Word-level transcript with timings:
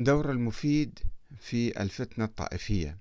دور 0.00 0.30
المفيد 0.30 0.98
في 1.40 1.80
الفتنة 1.82 2.24
الطائفية. 2.24 2.98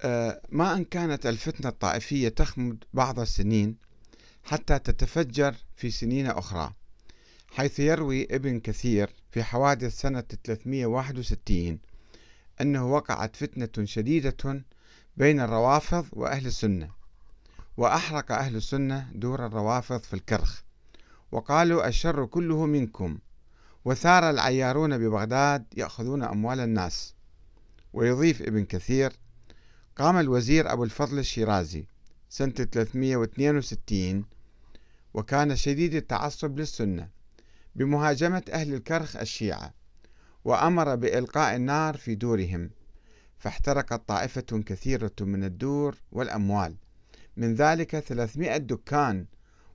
آه، 0.00 0.42
ما 0.48 0.74
أن 0.74 0.84
كانت 0.84 1.26
الفتنة 1.26 1.68
الطائفية 1.68 2.28
تخمد 2.28 2.84
بعض 2.94 3.20
السنين 3.20 3.76
حتى 4.44 4.78
تتفجر 4.78 5.54
في 5.76 5.90
سنين 5.90 6.26
أخرى 6.26 6.72
حيث 7.48 7.80
يروي 7.80 8.24
ابن 8.30 8.60
كثير 8.60 9.10
في 9.30 9.42
حوادث 9.42 10.00
سنة 10.00 10.24
361 10.44 11.78
أنه 12.60 12.92
وقعت 12.92 13.36
فتنة 13.36 13.86
شديدة 13.86 14.64
بين 15.16 15.40
الروافض 15.40 16.06
وأهل 16.12 16.46
السنة 16.46 16.90
وأحرق 17.76 18.32
أهل 18.32 18.56
السنة 18.56 19.10
دور 19.14 19.46
الروافض 19.46 20.00
في 20.00 20.14
الكرخ. 20.14 20.62
وقالوا 21.32 21.88
الشر 21.88 22.26
كله 22.26 22.66
منكم. 22.66 23.18
وثار 23.84 24.30
العيارون 24.30 24.98
ببغداد 24.98 25.64
يأخذون 25.76 26.22
أموال 26.22 26.60
الناس. 26.60 27.14
ويضيف 27.92 28.42
ابن 28.42 28.64
كثير 28.64 29.12
قام 29.96 30.16
الوزير 30.16 30.72
أبو 30.72 30.84
الفضل 30.84 31.18
الشيرازي 31.18 31.86
سنة 32.28 32.50
362 32.50 34.24
وكان 35.14 35.56
شديد 35.56 35.94
التعصب 35.94 36.58
للسنة 36.58 37.08
بمهاجمة 37.74 38.42
أهل 38.52 38.74
الكرخ 38.74 39.16
الشيعة 39.16 39.74
وأمر 40.44 40.94
بإلقاء 40.94 41.56
النار 41.56 41.96
في 41.96 42.14
دورهم 42.14 42.70
فاحترقت 43.38 44.08
طائفة 44.08 44.62
كثيرة 44.66 45.12
من 45.20 45.44
الدور 45.44 45.96
والأموال. 46.12 46.76
من 47.36 47.54
ذلك 47.54 47.98
ثلاثمائة 47.98 48.56
دكان 48.56 49.26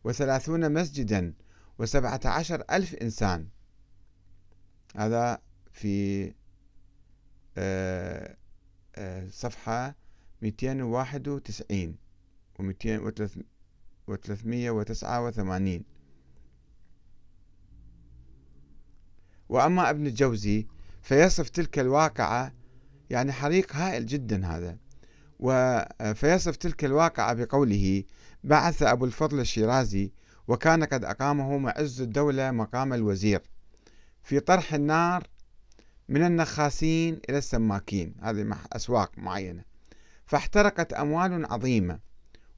وثلاثون 0.03 0.73
مسجدا 0.73 1.33
وسبعة 1.77 2.19
عشر 2.25 2.63
ألف 2.71 2.95
إنسان. 2.95 3.47
هذا 4.95 5.41
في 5.71 6.25
آه، 7.57 8.37
آه، 8.95 9.27
صفحة 9.29 9.95
291 10.41 11.97
و 14.07 14.15
389 14.15 15.85
وأما 19.49 19.89
ابن 19.89 20.07
الجوزي 20.07 20.67
فيصف 21.01 21.49
تلك 21.49 21.79
الواقعة 21.79 22.53
يعني 23.09 23.31
حريق 23.31 23.75
هائل 23.75 24.05
جدا 24.05 24.47
هذا. 24.47 24.77
فيصف 26.13 26.55
تلك 26.55 26.85
الواقعة 26.85 27.33
بقوله 27.33 28.03
بعث 28.43 28.83
أبو 28.83 29.05
الفضل 29.05 29.39
الشيرازي 29.39 30.11
وكان 30.47 30.83
قد 30.83 31.05
أقامه 31.05 31.57
معز 31.57 32.01
الدولة 32.01 32.51
مقام 32.51 32.93
الوزير 32.93 33.41
في 34.23 34.39
طرح 34.39 34.73
النار 34.73 35.27
من 36.09 36.25
النخاسين 36.25 37.19
إلى 37.29 37.37
السماكين. 37.37 38.15
هذه 38.21 38.55
أسواق 38.73 39.11
معينة. 39.17 39.63
فاحترقت 40.25 40.93
أموال 40.93 41.45
عظيمة 41.45 41.99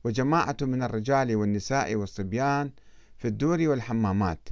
وجماعة 0.03 0.57
من 0.61 0.83
الرجال 0.83 1.35
والنساء 1.35 1.95
والصبيان 1.95 2.71
في 3.17 3.27
الدور 3.27 3.61
والحمامات. 3.61 4.49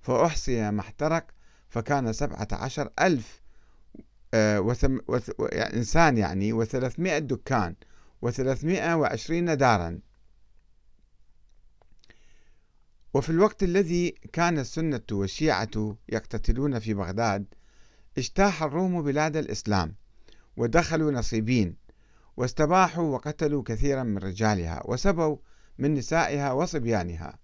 فأحصي 0.00 0.70
ما 0.70 0.80
احترق 0.80 1.26
فكان 1.68 2.12
سبعة 2.12 2.48
عشر 2.52 2.90
ألف 3.00 3.42
آه، 4.34 4.60
وثم 4.60 4.98
وث 5.08 5.30
يعني 5.52 5.76
إنسان 5.76 6.18
يعني 6.18 6.52
وثلاثمائة 6.52 7.18
دكان 7.18 7.74
وثلاثمائة 8.22 8.94
وعشرين 8.96 9.56
دارا. 9.56 9.98
وفي 13.16 13.30
الوقت 13.30 13.62
الذي 13.62 14.10
كان 14.32 14.58
السنة 14.58 15.00
والشيعة 15.12 15.96
يقتتلون 16.08 16.78
في 16.78 16.94
بغداد 16.94 17.46
اجتاح 18.18 18.62
الروم 18.62 19.02
بلاد 19.02 19.36
الإسلام 19.36 19.94
ودخلوا 20.56 21.12
نصيبين 21.12 21.76
واستباحوا 22.36 23.04
وقتلوا 23.04 23.62
كثيرا 23.62 24.02
من 24.02 24.18
رجالها 24.18 24.82
وسبوا 24.84 25.36
من 25.78 25.94
نسائها 25.94 26.52
وصبيانها. 26.52 27.38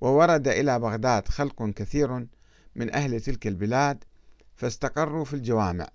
وورد 0.00 0.48
إلى 0.48 0.78
بغداد 0.78 1.28
خلق 1.28 1.70
كثير 1.70 2.26
من 2.74 2.94
أهل 2.94 3.20
تلك 3.20 3.46
البلاد 3.46 4.04
فاستقروا 4.56 5.24
في 5.24 5.34
الجوامع 5.34 5.88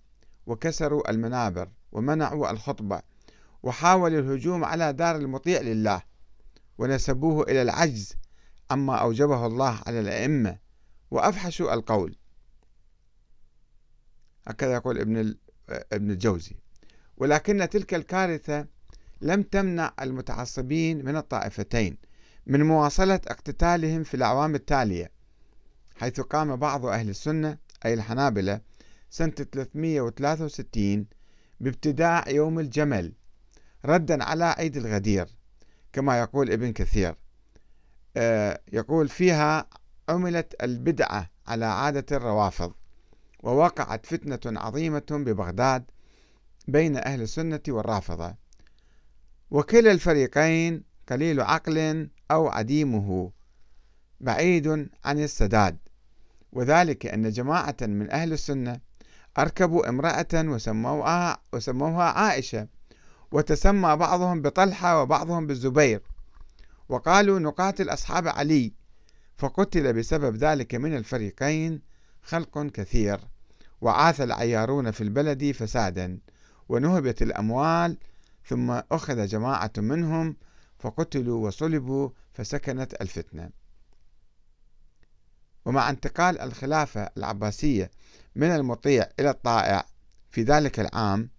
وكسروا 0.48 1.10
المنابر 1.10 1.70
ومنعوا 1.92 2.52
الخطبة 2.52 3.02
وحاولوا 3.64 4.20
الهجوم 4.20 4.66
على 4.66 4.94
دار 4.94 5.16
المطيع 5.16 5.62
لله 5.62 6.02
ونسبوه 6.78 7.44
إلى 7.44 7.62
العجز 7.62 8.14
عما 8.72 8.96
أوجبه 8.96 9.46
الله 9.46 9.82
على 9.88 10.00
الأئمة 10.00 10.58
وأفحشوا 11.12 11.74
القول. 11.74 12.16
هكذا 14.48 14.74
يقول 14.74 15.00
ابن 15.00 15.36
ابن 15.70 16.12
الجوزي. 16.12 16.56
ولكن 17.18 17.70
تلك 17.70 17.94
الكارثة 17.94 18.68
لم 19.22 19.44
تمنع 19.44 19.94
المتعصبين 20.02 21.06
من 21.06 21.16
الطائفتين 21.16 21.98
من 22.46 22.64
مواصلة 22.64 23.22
اقتتالهم 23.28 24.04
في 24.04 24.14
الأعوام 24.14 24.56
التالية 24.56 25.12
حيث 25.96 26.20
قام 26.22 26.56
بعض 26.56 26.86
أهل 26.86 27.10
السنة 27.10 27.58
أي 27.86 27.94
الحنابلة 27.94 28.62
سنة 29.10 29.30
363 29.32 31.06
بابتداع 31.60 32.30
يوم 32.30 32.60
الجمل 32.60 33.14
ردا 33.86 34.24
على 34.24 34.46
عيد 34.46 34.78
الغدير 34.78 35.28
كما 35.94 36.20
يقول 36.20 36.52
ابن 36.52 36.74
كثير. 36.74 37.16
يقول 38.74 39.08
فيها 39.08 39.70
عملت 40.10 40.64
البدعة 40.64 41.30
على 41.48 41.66
عادة 41.66 42.18
الروافض 42.18 42.74
ووقعت 43.44 44.06
فتنة 44.06 44.60
عظيمة 44.60 45.06
ببغداد 45.12 45.84
بين 46.68 46.98
أهل 46.98 47.22
السنة 47.22 47.62
والرافضة. 47.68 48.36
وكلا 49.52 49.92
الفريقين 49.92 50.84
قليل 51.10 51.42
عقل 51.42 52.10
أو 52.32 52.48
عديمه 52.48 53.32
بعيد 54.20 54.90
عن 55.06 55.20
السداد. 55.20 55.78
وذلك 56.52 57.06
أن 57.06 57.30
جماعة 57.30 57.78
من 57.82 58.12
أهل 58.12 58.34
السنة 58.34 58.80
أركبوا 59.38 59.90
امرأة 59.90 60.28
وسموها, 60.34 61.42
وسموها 61.54 62.04
عائشة 62.04 62.68
وتسمى 63.32 63.96
بعضهم 63.96 64.42
بطلحة 64.42 65.02
وبعضهم 65.02 65.48
بالزبير. 65.48 66.02
وقالوا 66.90 67.40
نقاتل 67.40 67.90
أصحاب 67.90 68.28
علي 68.28 68.74
فقتل 69.38 69.94
بسبب 69.94 70.36
ذلك 70.36 70.76
من 70.76 70.98
الفريقين 70.98 71.82
خلق 72.22 72.66
كثير 72.66 73.20
وعاث 73.82 74.22
العيارون 74.22 74.92
في 74.92 75.02
البلد 75.02 75.52
فسادا 75.52 76.20
ونهبت 76.70 77.22
الأموال 77.22 77.98
ثم 78.46 78.72
أخذ 78.72 79.26
جماعة 79.26 79.72
منهم 79.78 80.36
فقتلوا 80.80 81.48
وصلبوا 81.48 82.10
فسكنت 82.34 83.02
الفتنة. 83.02 83.50
ومع 85.66 85.90
انتقال 85.90 86.40
الخلافة 86.40 87.10
العباسية 87.18 87.92
من 88.36 88.48
المطيع 88.48 89.10
إلى 89.20 89.30
الطائع 89.30 89.86
في 90.30 90.44
ذلك 90.44 90.80
العام 90.80 91.30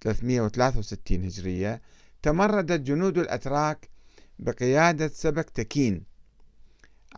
363 0.00 1.24
هجرية 1.24 1.82
تمردت 2.22 2.80
جنود 2.80 3.18
الأتراك 3.18 3.91
بقيادة 4.38 5.08
سبك 5.08 5.50
تكين 5.50 6.04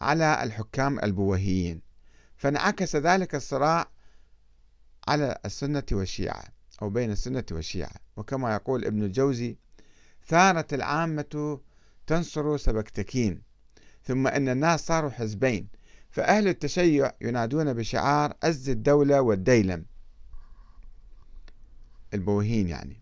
على 0.01 0.43
الحكام 0.43 0.99
البويهيين 0.99 1.81
فانعكس 2.37 2.97
ذلك 2.97 3.35
الصراع 3.35 3.91
على 5.09 5.39
السنة 5.45 5.85
والشيعة 5.93 6.45
أو 6.83 6.91
بين 6.91 7.11
السنة 7.11 7.45
والشيعة. 7.51 7.95
وكما 8.17 8.55
يقول 8.55 8.85
ابن 8.85 9.03
الجوزي 9.03 9.57
ثارت 10.27 10.75
العامة 10.75 11.61
تنصر 12.07 12.57
سبكتكين 12.57 13.43
ثم 14.05 14.27
أن 14.27 14.49
الناس 14.49 14.87
صاروا 14.87 15.11
حزبين 15.11 15.69
فأهل 16.11 16.49
التشيع 16.49 17.13
ينادون 17.21 17.73
بشعار 17.73 18.35
عز 18.43 18.69
الدولة 18.69 19.21
والديلم. 19.21 19.85
البوهين 22.15 22.69
يعني. 22.69 23.00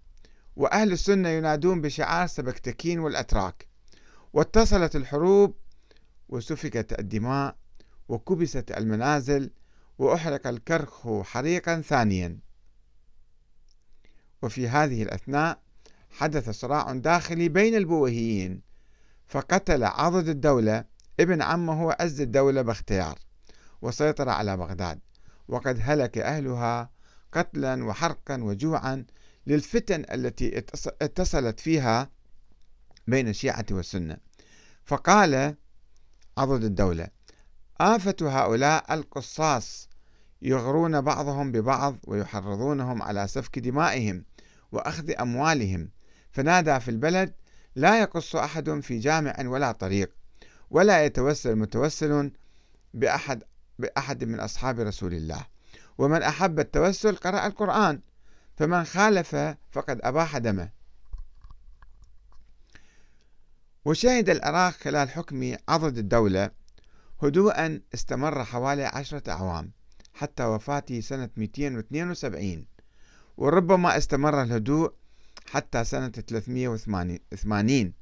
وأهل 0.57 0.93
السنة 0.93 1.29
ينادون 1.29 1.81
بشعار 1.81 2.27
سبكتكين 2.27 2.99
والأتراك. 2.99 3.72
واتصلت 4.33 4.97
الحروب 4.97 5.55
وسفكت 6.29 6.99
الدماء 6.99 7.57
وكبست 8.09 8.71
المنازل 8.71 9.51
وأحرق 9.99 10.47
الكرخ 10.47 11.23
حريقا 11.23 11.81
ثانيا. 11.81 12.39
وفي 14.43 14.69
هذه 14.69 15.03
الأثناء 15.03 15.59
حدث 16.11 16.51
صراع 16.51 16.93
داخلي 16.93 17.49
بين 17.49 17.75
البويهيين 17.75 18.61
فقتل 19.27 19.85
عضد 19.85 20.29
الدولة 20.29 20.85
ابن 21.21 21.43
عمه 21.43 21.97
عز 22.01 22.21
الدولة 22.21 22.63
باختيار 22.63 23.19
وسيطر 23.83 24.29
على 24.29 24.57
بغداد. 24.57 25.01
وقد 25.49 25.79
هلك 25.81 26.19
أهلها 26.19 26.91
قتلا 27.33 27.85
وحرقا 27.85 28.43
وجوعا 28.43 29.05
للفتن 29.47 30.05
التي 30.13 30.59
اتصلت 31.03 31.61
فيها 31.61 32.11
بين 33.07 33.29
الشيعة 33.29 33.67
والسنة. 33.71 34.17
فقال 34.85 35.55
عضد 36.39 36.65
الدولة 36.65 37.09
آفة 37.81 38.17
هؤلاء 38.23 38.95
القصاص 38.95 39.89
يغرون 40.43 41.01
بعضهم 41.01 41.53
ببعض 41.53 41.97
ويحرضونهم 42.05 43.03
على 43.03 43.29
سفك 43.29 43.59
دمائهم 43.59 44.25
وأخذ 44.73 45.11
أموالهم. 45.21 45.91
فنادى 46.31 46.81
في 46.81 46.91
البلد 46.91 47.35
لا 47.77 48.01
يقص 48.01 48.37
أحد 48.37 48.81
في 48.81 48.99
جامع 48.99 49.35
ولا 49.45 49.73
طريق 49.73 50.15
ولا 50.71 51.05
يتوسل 51.05 51.57
متوسل 51.57 52.31
بأحد 52.95 53.43
بأحد 53.79 54.25
من 54.25 54.41
أصحاب 54.41 54.81
رسول 54.81 55.15
الله. 55.15 55.47
ومن 55.99 56.23
أحب 56.23 56.61
التوسل 56.61 57.17
قرأ 57.17 57.47
القرآن 57.47 58.01
فمن 58.57 58.85
خالف 58.85 59.37
فقد 59.71 60.01
أباح 60.03 60.39
دمه. 60.39 60.82
وشهد 63.85 64.31
العراق 64.31 64.73
خلال 64.73 65.11
حكم 65.11 65.57
عضد 65.69 65.99
الدولة 65.99 66.51
هدوءا 67.23 67.81
استمر 67.95 68.45
حوالي 68.45 68.85
عشرة 68.85 69.31
أعوام 69.31 69.73
حتى 70.15 70.45
وفاته 70.45 71.01
سنة 71.01 71.31
272 71.37 72.67
وربما 73.37 73.97
استمر 73.97 74.43
الهدوء 74.43 74.93
حتى 75.47 75.85
سنة 75.85 76.09
380 76.09 77.93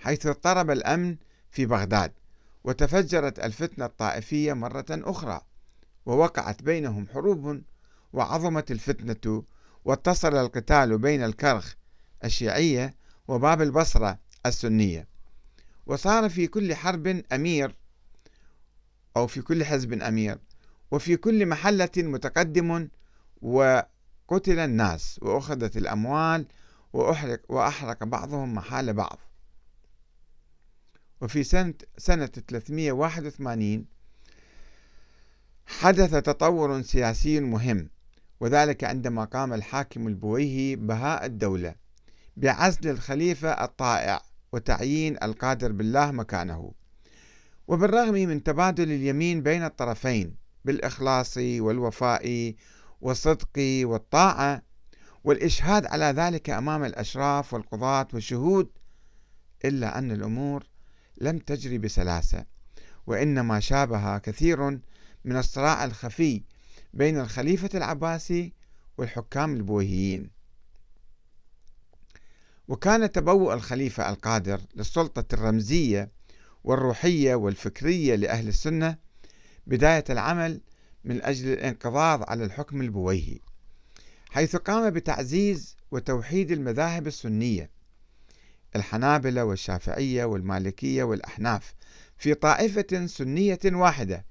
حيث 0.00 0.26
اضطرب 0.26 0.70
الأمن 0.70 1.16
في 1.50 1.66
بغداد 1.66 2.12
وتفجرت 2.64 3.38
الفتنة 3.38 3.84
الطائفية 3.84 4.52
مرة 4.52 4.86
أخرى 4.90 5.40
ووقعت 6.06 6.62
بينهم 6.62 7.08
حروب 7.08 7.62
وعظمت 8.12 8.70
الفتنة 8.70 9.44
واتصل 9.84 10.36
القتال 10.36 10.98
بين 10.98 11.24
الكرخ 11.24 11.74
الشيعية 12.24 12.94
وباب 13.28 13.62
البصرة 13.62 14.23
السنية. 14.46 15.08
وصار 15.86 16.28
في 16.28 16.46
كل 16.46 16.74
حرب 16.74 17.06
أمير 17.32 17.76
أو 19.16 19.26
في 19.26 19.42
كل 19.42 19.64
حزب 19.64 19.92
أمير 19.92 20.38
وفي 20.90 21.16
كل 21.16 21.46
محلة 21.46 21.90
متقدم 21.96 22.88
وقتل 23.42 24.58
الناس 24.58 25.18
وأخذت 25.22 25.76
الأموال 25.76 26.46
وأحرق, 26.92 27.40
وأحرق 27.48 28.04
بعضهم 28.04 28.54
محال 28.54 28.92
بعض. 28.92 29.18
وفي 31.20 31.44
سنة, 31.44 31.74
سنة 31.98 32.26
381 32.26 33.86
حدث 35.66 36.10
تطور 36.10 36.82
سياسي 36.82 37.40
مهم 37.40 37.90
وذلك 38.40 38.84
عندما 38.84 39.24
قام 39.24 39.52
الحاكم 39.52 40.08
البويهي 40.08 40.76
بهاء 40.76 41.26
الدولة 41.26 41.74
بعزل 42.36 42.90
الخليفة 42.90 43.48
الطائع 43.48 44.22
وتعيين 44.54 45.16
القادر 45.22 45.72
بالله 45.72 46.10
مكانه. 46.10 46.72
وبالرغم 47.68 48.14
من 48.14 48.42
تبادل 48.42 48.92
اليمين 48.92 49.42
بين 49.42 49.64
الطرفين 49.64 50.36
بالإخلاص 50.64 51.36
والوفاء 51.36 52.54
والصدق 53.00 53.58
والطاعة 53.82 54.62
والإشهاد 55.24 55.86
على 55.86 56.04
ذلك 56.04 56.50
أمام 56.50 56.84
الأشراف 56.84 57.54
والقضاة 57.54 58.08
والشهود 58.12 58.68
إلا 59.64 59.98
أن 59.98 60.10
الأمور 60.10 60.66
لم 61.20 61.38
تجري 61.38 61.78
بسلاسة 61.78 62.44
وإنما 63.06 63.60
شابه 63.60 64.18
كثير 64.18 64.70
من 65.24 65.36
الصراع 65.36 65.84
الخفي 65.84 66.42
بين 66.92 67.20
الخليفة 67.20 67.70
العباسي 67.74 68.52
والحكام 68.98 69.54
البويهيين. 69.54 70.30
وكان 72.68 73.12
تبوء 73.12 73.54
الخليفة 73.54 74.10
القادر 74.10 74.60
للسلطة 74.74 75.34
الرمزية 75.34 76.10
والروحية 76.64 77.34
والفكرية 77.34 78.14
لأهل 78.14 78.48
السنة 78.48 78.96
بداية 79.66 80.04
العمل 80.10 80.60
من 81.04 81.22
أجل 81.22 81.52
الانقضاض 81.52 82.30
على 82.30 82.44
الحكم 82.44 82.80
البويهي 82.80 83.38
حيث 84.30 84.56
قام 84.56 84.90
بتعزيز 84.90 85.76
وتوحيد 85.90 86.50
المذاهب 86.50 87.06
السنية 87.06 87.70
الحنابلة 88.76 89.44
والشافعية 89.44 90.24
والمالكية 90.24 91.02
والأحناف 91.02 91.74
في 92.18 92.34
طائفة 92.34 93.06
سنية 93.06 93.58
واحدة 93.64 94.24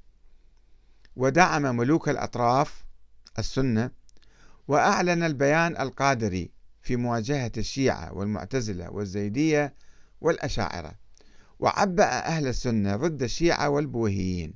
ودعم 1.16 1.78
ملوك 1.78 2.10
الأطراف 2.10 2.86
السنة 3.40 3.92
وأعلن 4.68 5.24
البيان 5.24 5.78
القادري 5.78 6.52
في 6.84 6.96
مواجهة 6.96 7.52
الشيعة 7.58 8.14
والمعتزلة 8.14 8.90
والزيدية 8.90 9.74
والأشاعرة 10.22 10.92
وعبأ 11.60 12.26
أهل 12.26 12.48
السنة 12.48 12.96
ضد 12.96 13.24
الشيعة 13.24 13.70
والبوهيين 13.70 14.54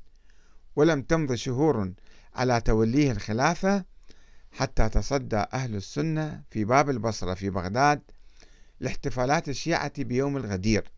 ولم 0.75 1.01
تمض 1.01 1.33
شهور 1.33 1.93
على 2.35 2.61
توليه 2.61 3.11
الخلافة 3.11 3.85
حتى 4.51 4.89
تصدى 4.89 5.45
أهل 5.53 5.75
السنة 5.75 6.43
في 6.49 6.65
باب 6.65 6.89
البصرة 6.89 7.33
في 7.33 7.49
بغداد 7.49 8.01
لاحتفالات 8.79 9.49
الشيعة 9.49 10.03
بيوم 10.03 10.37
الغدير. 10.37 10.91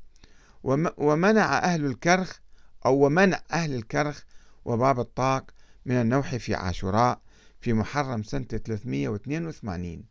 ومنع 0.97 1.57
أهل 1.57 1.85
الكرخ 1.85 2.39
أو 2.85 3.05
ومنع 3.05 3.41
أهل 3.51 3.75
الكرخ 3.75 4.23
وباب 4.65 4.99
الطاق 4.99 5.51
من 5.85 5.95
النوح 5.95 6.35
في 6.35 6.55
عاشوراء 6.55 7.21
في 7.61 7.73
محرم 7.73 8.23
سنة 8.23 8.43
382 8.43 10.03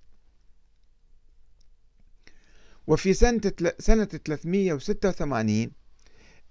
وفي 2.88 3.14
سنة 3.14 3.40
سنة 3.79 4.05
386 4.05 5.70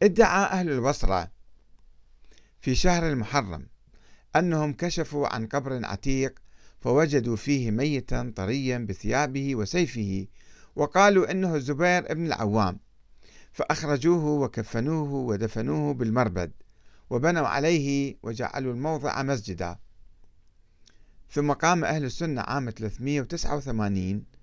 ادعى 0.04 0.44
أهل 0.46 0.70
البصرة 0.70 1.32
في 2.60 2.76
شهر 2.76 3.10
المحرم 3.10 3.68
أنهم 4.36 4.74
كشفوا 4.74 5.28
عن 5.28 5.48
قبر 5.48 5.86
عتيق 5.86 6.40
فوجدوا 6.80 7.36
فيه 7.36 7.72
ميتا 7.72 8.34
طريا 8.36 8.78
بثيابه 8.78 9.56
وسيفه 9.56 10.28
وقالوا 10.76 11.32
إنه 11.32 11.56
الزبير 11.56 12.12
ابن 12.12 12.26
العوام 12.26 12.80
فأخرجوه 13.52 14.26
وكفنوه 14.26 15.14
ودفنوه 15.14 15.94
بالمربد 15.94 16.52
وبنوا 17.10 17.48
عليه 17.48 18.16
وجعلوا 18.24 18.74
الموضع 18.74 19.24
مسجدا. 19.24 19.78
ثم 21.30 21.52
قام 21.52 21.86
أهل 21.86 22.06
السنة 22.06 22.42
عام 22.42 22.70
389 22.70 24.37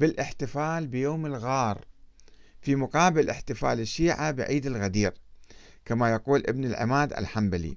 بالاحتفال 0.00 0.86
بيوم 0.86 1.26
الغار 1.26 1.84
في 2.60 2.76
مقابل 2.76 3.30
احتفال 3.30 3.80
الشيعة 3.80 4.30
بعيد 4.30 4.66
الغدير 4.66 5.14
كما 5.84 6.10
يقول 6.10 6.42
ابن 6.46 6.64
العماد 6.64 7.12
الحنبلي. 7.12 7.76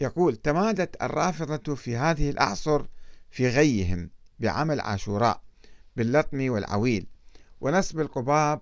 يقول 0.00 0.36
تمادت 0.36 1.02
الرافضة 1.02 1.74
في 1.74 1.96
هذه 1.96 2.30
الأعصر 2.30 2.84
في 3.30 3.48
غيهم 3.48 4.10
بعمل 4.38 4.80
عاشوراء 4.80 5.42
باللطم 5.96 6.50
والعويل 6.50 7.06
ونصب 7.60 8.00
القباب 8.00 8.60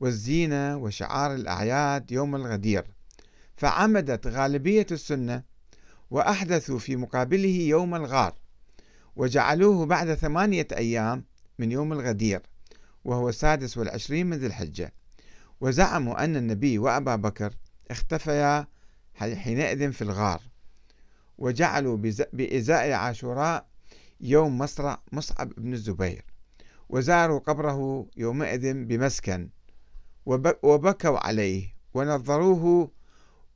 والزينة 0.00 0.76
وشعار 0.76 1.34
الأعياد 1.34 2.12
يوم 2.12 2.36
الغدير 2.36 2.84
فعمدت 3.56 4.26
غالبية 4.26 4.86
السنة 4.90 5.42
وأحدثوا 6.10 6.78
في 6.78 6.96
مقابله 6.96 7.56
يوم 7.56 7.94
الغار 7.94 8.34
وجعلوه 9.16 9.86
بعد 9.86 10.14
ثمانية 10.14 10.68
أيام 10.72 11.24
من 11.58 11.72
يوم 11.72 11.92
الغدير 11.92 12.42
وهو 13.04 13.28
السادس 13.28 13.78
والعشرين 13.78 14.26
من 14.26 14.36
ذي 14.36 14.46
الحجة. 14.46 14.92
وزعموا 15.60 16.24
أن 16.24 16.36
النبي 16.36 16.78
وأبا 16.78 17.16
بكر 17.16 17.54
اختفيا 17.90 18.66
حينئذ 19.14 19.92
في 19.92 20.02
الغار 20.02 20.40
وجعلوا 21.38 21.96
بإزاء 22.32 22.92
عاشوراء 22.92 23.66
يوم 24.20 24.58
مصرع 24.58 25.02
مصعب 25.12 25.48
بن 25.56 25.72
الزبير. 25.72 26.24
وزاروا 26.88 27.38
قبره 27.38 28.06
يومئذ 28.16 28.84
بمسكن 28.84 29.48
وبكوا 30.62 31.26
عليه 31.26 31.74
ونظروه 31.94 32.90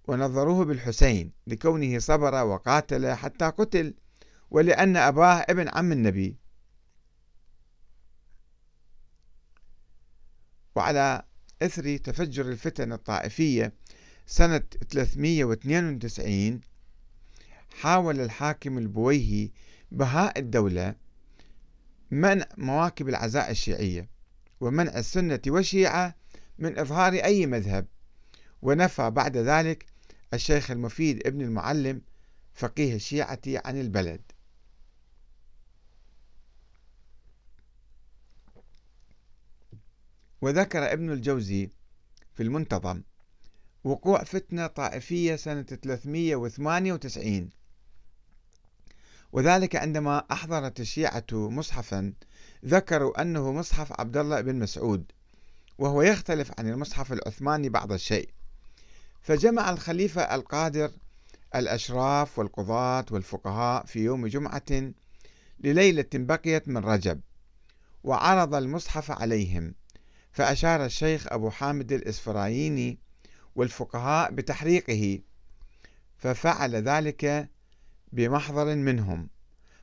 ونظروه 0.08 0.64
بالحسين 0.64 1.32
لكونه 1.46 1.98
صبر 1.98 2.44
وقاتل 2.44 3.12
حتى 3.12 3.44
قتل 3.44 3.94
ولأن 4.50 4.96
أباه 4.96 5.44
ابن 5.48 5.68
عم 5.68 5.92
النبي. 5.92 6.36
وعلى 10.78 11.22
إثر 11.62 11.96
تفجر 11.96 12.48
الفتن 12.48 12.92
الطائفية 12.92 13.72
سنة 14.26 14.62
392 14.90 16.60
حاول 17.80 18.20
الحاكم 18.20 18.78
البويهي 18.78 19.50
بهاء 19.92 20.38
الدولة 20.38 20.94
منع 22.10 22.46
مواكب 22.56 23.08
العزاء 23.08 23.50
الشيعية 23.50 24.08
ومنع 24.60 24.98
السنة 24.98 25.40
والشيعة 25.46 26.14
من 26.58 26.78
إظهار 26.78 27.12
أي 27.12 27.46
مذهب 27.46 27.86
ونفى 28.62 29.10
بعد 29.10 29.36
ذلك 29.36 29.86
الشيخ 30.34 30.70
المفيد 30.70 31.26
ابن 31.26 31.40
المعلم 31.40 32.02
فقيه 32.54 32.94
الشيعة 32.94 33.40
عن 33.46 33.80
البلد. 33.80 34.20
وذكر 40.42 40.92
ابن 40.92 41.10
الجوزي 41.10 41.70
في 42.34 42.42
المنتظم 42.42 43.02
وقوع 43.84 44.24
فتنة 44.24 44.66
طائفية 44.66 45.36
سنة 45.36 45.62
398 45.62 47.50
وذلك 49.32 49.76
عندما 49.76 50.24
أحضرت 50.32 50.80
الشيعة 50.80 51.24
مصحفا 51.32 52.12
ذكروا 52.64 53.22
أنه 53.22 53.52
مصحف 53.52 54.00
عبد 54.00 54.16
الله 54.16 54.40
بن 54.40 54.54
مسعود 54.58 55.12
وهو 55.78 56.02
يختلف 56.02 56.52
عن 56.58 56.68
المصحف 56.68 57.12
العثماني 57.12 57.68
بعض 57.68 57.92
الشيء. 57.92 58.28
فجمع 59.20 59.70
الخليفة 59.70 60.22
القادر 60.22 60.90
الأشراف 61.54 62.38
والقضاة 62.38 63.04
والفقهاء 63.10 63.84
في 63.84 64.04
يوم 64.04 64.26
جمعة 64.26 64.92
لليلة 65.60 66.06
بقيت 66.14 66.68
من 66.68 66.76
رجب 66.76 67.20
وعرض 68.04 68.54
المصحف 68.54 69.10
عليهم. 69.10 69.74
فأشار 70.38 70.84
الشيخ 70.84 71.26
أبو 71.32 71.50
حامد 71.50 71.92
الإسفرايني 71.92 72.98
والفقهاء 73.56 74.30
بتحريقه 74.32 75.20
ففعل 76.16 76.74
ذلك 76.76 77.50
بمحضر 78.12 78.76
منهم 78.76 79.28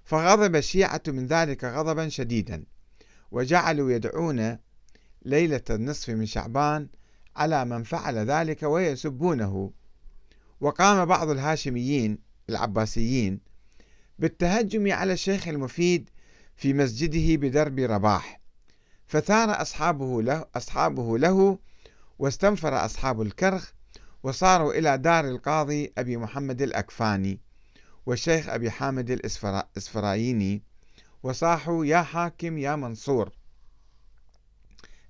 فغضب 0.03 0.55
الشيعة 0.55 1.01
من 1.07 1.27
ذلك 1.27 1.63
غضبا 1.63 2.09
شديدا 2.09 2.63
وجعلوا 3.31 3.91
يدعون 3.91 4.57
ليلة 5.25 5.61
النصف 5.69 6.09
من 6.09 6.25
شعبان 6.25 6.87
على 7.35 7.65
من 7.65 7.83
فعل 7.83 8.17
ذلك 8.17 8.63
ويسبونه. 8.63 9.71
وقام 10.61 11.05
بعض 11.05 11.29
الهاشميين 11.29 12.19
العباسيين 12.49 13.39
بالتهجم 14.19 14.91
على 14.91 15.13
الشيخ 15.13 15.47
المفيد 15.47 16.09
في 16.55 16.73
مسجده 16.73 17.35
بدرب 17.35 17.79
رباح. 17.79 18.44
فثار 19.07 19.61
أصحابه 19.61 20.21
له, 20.21 20.45
أصحابه 20.55 21.17
له 21.17 21.59
واستنفر 22.19 22.85
أصحاب 22.85 23.21
الكرخ 23.21 23.71
وصاروا 24.23 24.73
إلى 24.73 24.97
دار 24.97 25.27
القاضي 25.27 25.93
أبي 25.97 26.17
محمد 26.17 26.61
الأكفاني 26.61 27.39
والشيخ 28.05 28.49
أبي 28.49 28.71
حامد 28.71 29.09
الإسفرايني 29.11 30.63
وصاحوا 31.23 31.85
يا 31.85 32.01
حاكم 32.01 32.57
يا 32.57 32.75
منصور 32.75 33.31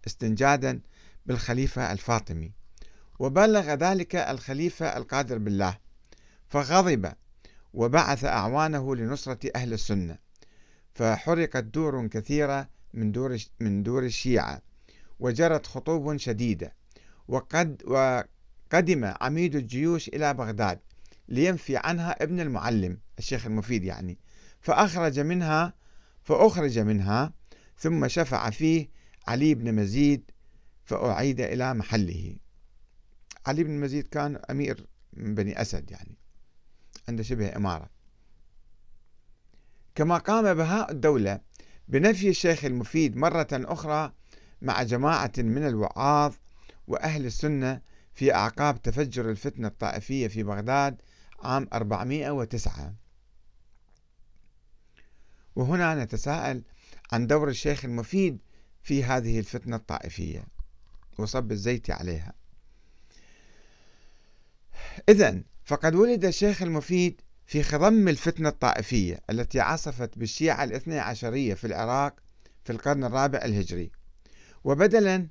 استنجادا 0.07 0.81
بالخليفة 1.25 1.91
الفاطمي. 1.91 2.51
وبلغ 3.19 3.73
ذلك 3.73 4.15
الخليفة 4.15 4.97
القادر 4.97 5.37
بالله 5.37 5.77
فغضب 6.49 7.13
وبعث 7.73 8.25
أعوانه 8.25 8.95
لنصرة 8.95 9.39
أهل 9.55 9.73
السنة 9.73 10.17
فحرقت 10.93 11.63
دور 11.63 12.07
كثيرة 12.07 12.69
من 12.95 13.11
دور 13.11 13.37
من 13.59 13.83
دور 13.83 14.03
الشيعة 14.03 14.61
وجرت 15.19 15.67
خطوب 15.67 16.17
شديدة 16.17 16.73
وقد 17.27 17.83
وقدم 17.85 19.13
عميد 19.21 19.55
الجيوش 19.55 20.07
إلى 20.07 20.33
بغداد 20.33 20.79
لينفي 21.27 21.77
عنها 21.77 22.23
ابن 22.23 22.39
المعلم 22.39 22.97
الشيخ 23.19 23.45
المفيد 23.45 23.83
يعني. 23.83 24.17
فأخرج 24.61 25.19
منها 25.19 25.73
فأخرج 26.23 26.79
منها 26.79 27.33
ثم 27.77 28.07
شفع 28.07 28.49
فيه 28.49 28.89
علي 29.27 29.55
بن 29.55 29.75
مزيد 29.75 30.31
فأعيد 30.83 31.41
إلى 31.41 31.73
محله. 31.73 32.35
علي 33.45 33.63
بن 33.63 33.79
مزيد 33.79 34.07
كان 34.07 34.35
أمير 34.49 34.87
من 35.13 35.35
بني 35.35 35.61
أسد 35.61 35.91
يعني 35.91 36.17
عنده 37.09 37.23
شبه 37.23 37.55
إمارة. 37.55 37.89
كما 39.95 40.17
قام 40.17 40.53
بهاء 40.53 40.91
الدولة 40.91 41.39
بنفي 41.87 42.29
الشيخ 42.29 42.65
المفيد 42.65 43.17
مرة 43.17 43.47
أخرى 43.53 44.13
مع 44.61 44.83
جماعة 44.83 45.31
من 45.37 45.67
الوعاظ 45.67 46.33
وأهل 46.87 47.25
السنة 47.25 47.81
في 48.13 48.33
أعقاب 48.33 48.81
تفجر 48.81 49.29
الفتنة 49.29 49.67
الطائفية 49.67 50.27
في 50.27 50.43
بغداد 50.43 51.01
عام 51.43 51.67
409 51.73 52.95
وهنا 55.55 56.03
نتساءل 56.03 56.63
عن 57.11 57.27
دور 57.27 57.49
الشيخ 57.49 57.85
المفيد 57.85 58.39
في 58.83 59.03
هذه 59.03 59.39
الفتنة 59.39 59.75
الطائفية 59.75 60.47
وصب 61.17 61.51
الزيت 61.51 61.89
عليها. 61.89 62.33
إذا 65.09 65.41
فقد 65.65 65.95
ولد 65.95 66.25
الشيخ 66.25 66.61
المفيد 66.61 67.21
في 67.45 67.63
خضم 67.63 68.07
الفتنة 68.07 68.49
الطائفية 68.49 69.19
التي 69.29 69.59
عصفت 69.59 70.17
بالشيعة 70.17 70.63
الاثنى 70.63 70.99
عشرية 70.99 71.53
في 71.53 71.67
العراق 71.67 72.15
في 72.63 72.71
القرن 72.73 73.03
الرابع 73.03 73.39
الهجري. 73.45 73.91
وبدلا 74.63 75.27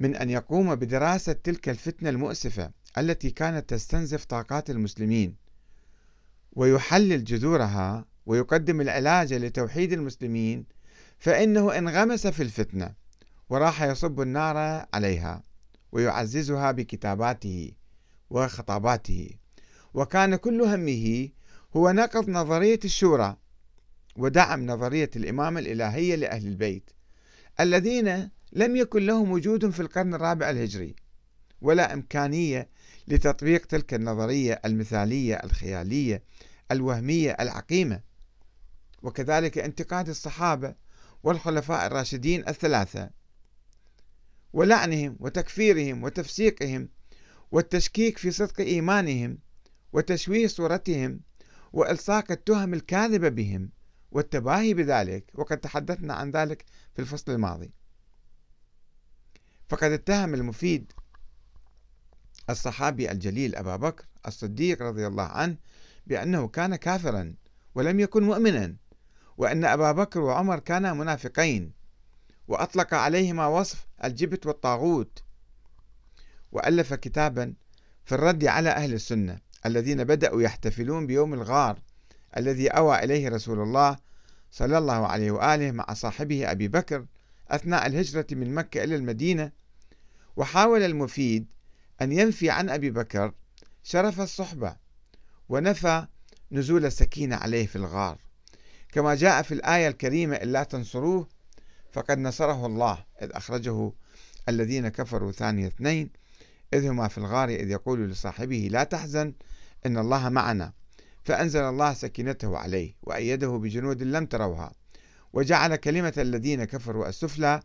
من 0.00 0.16
أن 0.16 0.30
يقوم 0.30 0.74
بدراسة 0.74 1.32
تلك 1.32 1.68
الفتنة 1.68 2.10
المؤسفة 2.10 2.70
التي 2.98 3.30
كانت 3.30 3.70
تستنزف 3.70 4.24
طاقات 4.24 4.70
المسلمين 4.70 5.34
ويحلل 6.52 7.24
جذورها 7.24 8.04
ويقدم 8.26 8.80
العلاج 8.80 9.34
لتوحيد 9.34 9.92
المسلمين 9.92 10.64
فإنه 11.18 11.78
انغمس 11.78 12.26
في 12.26 12.42
الفتنة 12.42 12.94
وراح 13.48 13.82
يصب 13.82 14.20
النار 14.20 14.86
عليها 14.94 15.42
ويعززها 15.92 16.72
بكتاباته 16.72 17.72
وخطاباته. 18.30 19.30
وكان 19.94 20.36
كل 20.36 20.62
همه 20.62 21.28
هو 21.76 21.90
نقض 21.90 22.30
نظرية 22.30 22.80
الشورى 22.84 23.36
ودعم 24.16 24.66
نظرية 24.66 25.10
الإمامة 25.16 25.60
الإلهية 25.60 26.14
لأهل 26.14 26.46
البيت 26.46 26.90
الذين 27.60 28.30
لم 28.52 28.76
يكن 28.76 29.06
لهم 29.06 29.30
وجود 29.30 29.70
في 29.70 29.80
القرن 29.80 30.14
الرابع 30.14 30.50
الهجري 30.50 30.96
ولا 31.62 31.92
إمكانية 31.92 32.68
لتطبيق 33.08 33.66
تلك 33.66 33.94
النظرية 33.94 34.60
المثالية 34.64 35.34
الخيالية 35.34 36.22
الوهمية 36.70 37.36
العقيمة. 37.40 38.00
وكذلك 39.02 39.58
انتقاد 39.58 40.08
الصحابة 40.08 40.74
والخلفاء 41.22 41.86
الراشدين 41.86 42.48
الثلاثة 42.48 43.10
ولعنهم 44.52 45.16
وتكفيرهم 45.20 46.02
وتفسيقهم 46.02 46.88
والتشكيك 47.52 48.18
في 48.18 48.30
صدق 48.30 48.60
إيمانهم 48.60 49.38
وتشويه 49.92 50.46
صورتهم 50.46 51.20
وإلصاق 51.72 52.30
التهم 52.30 52.74
الكاذبة 52.74 53.28
بهم 53.28 53.70
والتباهي 54.10 54.74
بذلك 54.74 55.30
وقد 55.34 55.58
تحدثنا 55.58 56.14
عن 56.14 56.30
ذلك 56.30 56.64
في 56.94 57.02
الفصل 57.02 57.32
الماضي. 57.32 57.70
فقد 59.68 59.92
اتهم 59.92 60.34
المفيد 60.34 60.92
الصحابي 62.50 63.10
الجليل 63.10 63.56
أبا 63.56 63.76
بكر 63.76 64.04
الصديق 64.26 64.82
رضي 64.82 65.06
الله 65.06 65.22
عنه 65.22 65.56
بأنه 66.06 66.48
كان 66.48 66.76
كافرا 66.76 67.34
ولم 67.74 68.00
يكن 68.00 68.22
مؤمنا 68.22 68.76
وأن 69.36 69.64
أبا 69.64 69.92
بكر 69.92 70.20
وعمر 70.20 70.58
كانا 70.58 70.92
منافقين 70.92 71.72
وأطلق 72.48 72.94
عليهما 72.94 73.46
وصف 73.46 73.86
الجبت 74.04 74.46
والطاغوت 74.46 75.22
وألف 76.52 76.94
كتابا 76.94 77.54
في 78.04 78.14
الرد 78.14 78.44
على 78.44 78.70
أهل 78.70 78.94
السنة. 78.94 79.40
الذين 79.66 80.04
بدأوا 80.04 80.42
يحتفلون 80.42 81.06
بيوم 81.06 81.34
الغار 81.34 81.78
الذي 82.36 82.68
أوى 82.68 83.04
إليه 83.04 83.28
رسول 83.28 83.62
الله 83.62 83.96
صلى 84.50 84.78
الله 84.78 85.06
عليه 85.06 85.30
وآله 85.30 85.70
مع 85.70 85.94
صاحبه 85.94 86.50
أبي 86.50 86.68
بكر 86.68 87.06
أثناء 87.48 87.86
الهجرة 87.86 88.26
من 88.32 88.54
مكة 88.54 88.84
إلى 88.84 88.96
المدينة 88.96 89.52
وحاول 90.36 90.82
المفيد 90.82 91.46
أن 92.02 92.12
ينفي 92.12 92.50
عن 92.50 92.70
أبي 92.70 92.90
بكر 92.90 93.32
شرف 93.84 94.20
الصحبة 94.20 94.76
ونفى 95.48 96.06
نزول 96.52 96.86
السكينة 96.86 97.36
عليه 97.36 97.66
في 97.66 97.76
الغار. 97.76 98.18
كما 98.92 99.14
جاء 99.14 99.42
في 99.42 99.54
الآية 99.54 99.88
الكريمة 99.88 100.36
إلا 100.36 100.62
تنصروه 100.62 101.28
فقد 101.92 102.18
نصره 102.18 102.66
الله 102.66 103.04
إذ 103.22 103.30
أخرجه 103.32 103.92
الذين 104.48 104.88
كفروا 104.88 105.32
ثاني 105.32 105.66
اثنين 105.66 106.10
إذ 106.74 106.86
هما 106.86 107.08
في 107.08 107.18
الغار 107.18 107.48
إذ 107.48 107.70
يقول 107.70 108.10
لصاحبه 108.10 108.68
لا 108.72 108.84
تحزن 108.84 109.34
إن 109.86 109.98
الله 109.98 110.28
معنا. 110.28 110.72
فأنزل 111.24 111.60
الله 111.60 111.94
سكينته 111.94 112.58
عليه 112.58 112.94
وأيده 113.02 113.48
بجنود 113.48 114.02
لم 114.02 114.26
تروها. 114.26 114.72
وجعل 115.32 115.76
كلمة 115.76 116.14
الذين 116.18 116.64
كفروا 116.64 117.08
السفلى 117.08 117.60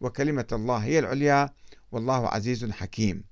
وكلمة 0.00 0.46
الله 0.52 0.76
هي 0.76 0.98
العليا 0.98 1.50
والله 1.92 2.28
عزيز 2.28 2.70
حكيم. 2.70 3.24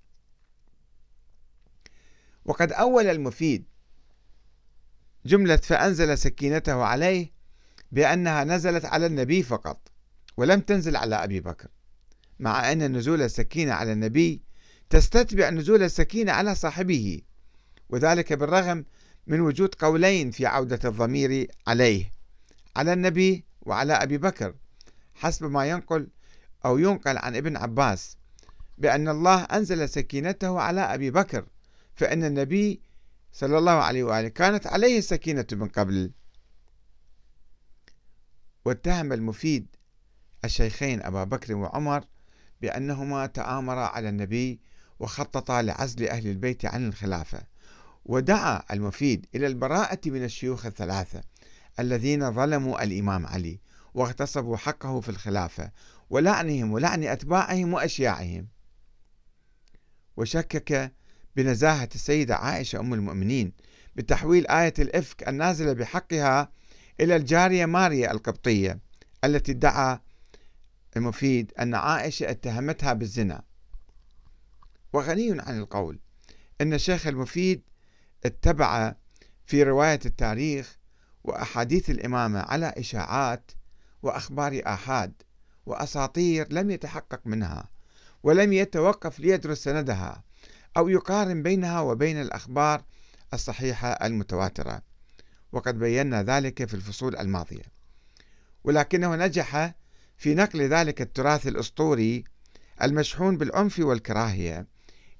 وقد 2.44 2.72
أول 2.72 3.06
المفيد 3.06 3.64
جملة 5.26 5.56
فأنزل 5.56 6.18
سكينته 6.18 6.84
عليه 6.84 7.32
بأنها 7.92 8.44
نزلت 8.44 8.84
على 8.84 9.06
النبي 9.06 9.42
فقط 9.42 9.88
ولم 10.36 10.60
تنزل 10.60 10.96
على 10.96 11.24
أبي 11.24 11.40
بكر 11.40 11.68
مع 12.38 12.72
أن 12.72 12.96
نزول 12.96 13.22
السكينة 13.22 13.72
على 13.72 13.92
النبي 13.92 14.42
تستتبع 14.90 15.50
نزول 15.50 15.82
السكينة 15.82 16.32
على 16.32 16.54
صاحبه 16.54 17.20
وذلك 17.88 18.32
بالرغم 18.32 18.84
من 19.26 19.40
وجود 19.40 19.74
قولين 19.74 20.30
في 20.30 20.46
عودة 20.46 20.78
الضمير 20.84 21.50
عليه 21.66 22.12
على 22.76 22.92
النبي 22.92 23.44
وعلى 23.62 23.92
أبي 23.92 24.18
بكر 24.18 24.54
حسب 25.14 25.50
ما 25.50 25.66
ينقل 25.66 26.08
أو 26.64 26.78
ينقل 26.78 27.18
عن 27.18 27.36
ابن 27.36 27.56
عباس 27.56 28.16
بأن 28.78 29.08
الله 29.08 29.42
أنزل 29.42 29.88
سكينته 29.88 30.60
على 30.60 30.80
أبي 30.80 31.10
بكر 31.10 31.46
فإن 31.94 32.24
النبي 32.24 32.80
صلى 33.32 33.58
الله 33.58 33.72
عليه 33.72 34.04
وآله 34.04 34.28
كانت 34.28 34.66
عليه 34.66 34.98
السكينة 34.98 35.46
من 35.52 35.68
قبل. 35.68 36.10
واتهم 38.64 39.12
المفيد 39.12 39.66
الشيخين 40.44 41.02
أبا 41.02 41.24
بكر 41.24 41.54
وعمر 41.54 42.04
بأنهما 42.62 43.26
تآمرا 43.26 43.86
على 43.86 44.08
النبي 44.08 44.60
وخططا 44.98 45.62
لعزل 45.62 46.08
أهل 46.08 46.26
البيت 46.26 46.64
عن 46.64 46.88
الخلافة 46.88 47.42
ودعا 48.04 48.62
المفيد 48.70 49.26
إلى 49.34 49.46
البراءة 49.46 50.00
من 50.06 50.24
الشيوخ 50.24 50.66
الثلاثة 50.66 51.22
الذين 51.80 52.32
ظلموا 52.32 52.84
الإمام 52.84 53.26
علي 53.26 53.60
واغتصبوا 53.94 54.56
حقه 54.56 55.00
في 55.00 55.08
الخلافة 55.08 55.70
ولعنهم 56.10 56.72
ولعن 56.72 57.04
أتباعهم 57.04 57.74
وأشياعهم. 57.74 58.46
وشكك 60.16 60.92
بنزاهة 61.36 61.88
السيدة 61.94 62.36
عائشة 62.36 62.80
أم 62.80 62.94
المؤمنين 62.94 63.52
بتحويل 63.96 64.46
آية 64.46 64.74
الإفك 64.78 65.28
النازلة 65.28 65.72
بحقها 65.72 66.52
إلى 67.00 67.16
الجارية 67.16 67.66
ماريا 67.66 68.12
القبطية 68.12 68.78
التي 69.24 69.52
ادعى 69.52 69.98
المفيد 70.96 71.52
أن 71.60 71.74
عائشة 71.74 72.30
اتهمتها 72.30 72.92
بالزنا. 72.92 73.42
وغني 74.92 75.40
عن 75.40 75.58
القول 75.58 75.98
أن 76.60 76.74
الشيخ 76.74 77.06
المفيد 77.06 77.62
اتبع 78.24 78.94
في 79.46 79.62
رواية 79.62 80.00
التاريخ 80.06 80.78
وأحاديث 81.24 81.90
الإمامة 81.90 82.40
على 82.40 82.74
إشاعات 82.76 83.50
وأخبار 84.02 84.62
آحاد 84.66 85.12
وأساطير 85.66 86.52
لم 86.52 86.70
يتحقق 86.70 87.20
منها 87.24 87.68
ولم 88.22 88.52
يتوقف 88.52 89.20
ليدرس 89.20 89.64
سندها 89.64 90.24
أو 90.76 90.88
يقارن 90.88 91.42
بينها 91.42 91.80
وبين 91.80 92.20
الأخبار 92.20 92.84
الصحيحة 93.34 93.88
المتواترة. 93.88 94.82
وقد 95.52 95.78
بينا 95.78 96.22
ذلك 96.22 96.64
في 96.64 96.74
الفصول 96.74 97.16
الماضية. 97.16 97.62
ولكنه 98.64 99.16
نجح 99.16 99.74
في 100.16 100.34
نقل 100.34 100.62
ذلك 100.62 101.02
التراث 101.02 101.46
الأسطوري 101.46 102.24
المشحون 102.82 103.38
بالعنف 103.38 103.78
والكراهية 103.78 104.66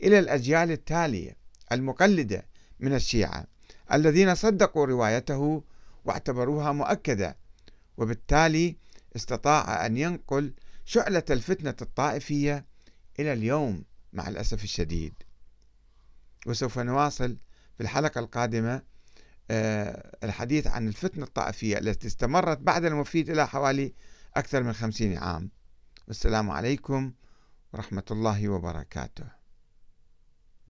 إلى 0.02 0.18
الأجيال 0.18 0.70
التالية 0.70 1.36
المقلدة 1.72 2.46
من 2.80 2.94
الشيعة 2.94 3.46
الذين 3.92 4.34
صدقوا 4.34 4.86
روايته 4.86 5.62
واعتبروها 6.04 6.72
مؤكدة 6.72 7.36
وبالتالي 7.96 8.76
استطاع 9.16 9.86
أن 9.86 9.96
ينقل 9.96 10.52
شعلة 10.84 11.22
الفتنة 11.30 11.74
الطائفية 11.82 12.66
إلى 13.20 13.32
اليوم 13.32 13.84
مع 14.12 14.28
الأسف 14.28 14.64
الشديد. 14.64 15.14
وسوف 16.46 16.78
نواصل 16.78 17.36
في 17.76 17.82
الحلقة 17.82 18.18
القادمة 18.18 18.82
آه، 19.50 20.16
الحديث 20.24 20.66
عن 20.66 20.88
الفتنة 20.88 21.24
الطائفية 21.24 21.78
التي 21.78 22.06
استمرت 22.06 22.58
بعد 22.58 22.84
المفيد 22.84 23.30
إلى 23.30 23.48
حوالي 23.48 23.94
أكثر 24.36 24.62
من 24.62 24.72
خمسين 24.72 25.18
عام. 25.18 25.50
والسلام 26.08 26.50
عليكم 26.50 27.12
ورحمة 27.72 28.04
الله 28.10 28.48
وبركاته. 28.48 29.35